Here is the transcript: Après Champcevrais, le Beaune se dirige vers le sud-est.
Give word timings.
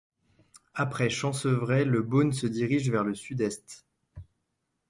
Après 0.73 1.11
Champcevrais, 1.11 1.85
le 1.85 2.01
Beaune 2.01 2.33
se 2.33 2.47
dirige 2.47 2.89
vers 2.89 3.03
le 3.03 3.13
sud-est. 3.13 3.85